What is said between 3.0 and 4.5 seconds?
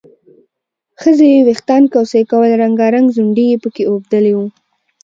ځونډي یې پکې اوبدلي وو